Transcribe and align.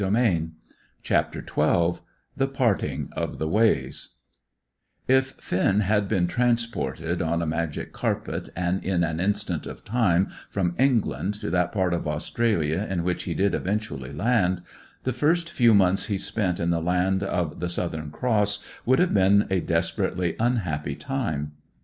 CHAPTER 1.03 1.41
XII 1.45 2.01
THE 2.35 2.47
PARTING 2.47 3.09
OF 3.15 3.37
THE 3.37 3.47
WAYS 3.47 4.15
If 5.07 5.33
Finn 5.39 5.81
had 5.81 6.07
been 6.07 6.25
transported 6.25 7.21
on 7.21 7.39
a 7.39 7.45
magic 7.45 7.93
carpet 7.93 8.49
and 8.55 8.83
in 8.83 9.03
an 9.03 9.19
instant 9.19 9.67
of 9.67 9.85
time, 9.85 10.29
from 10.49 10.73
England 10.79 11.35
to 11.41 11.51
that 11.51 11.71
part 11.71 11.93
of 11.93 12.07
Australia 12.07 12.87
in 12.89 13.03
which 13.03 13.25
he 13.25 13.35
did 13.35 13.53
eventually 13.53 14.11
land, 14.11 14.63
the 15.03 15.13
first 15.13 15.51
few 15.51 15.75
months 15.75 16.05
he 16.05 16.17
spent 16.17 16.59
in 16.59 16.71
the 16.71 16.81
land 16.81 17.21
of 17.21 17.59
the 17.59 17.69
Southern 17.69 18.09
Cross 18.09 18.65
would 18.87 18.97
have 18.97 19.13
been 19.13 19.45
a 19.51 19.59
desperately 19.59 20.35
unhappy 20.39 20.95
time. 20.95 21.51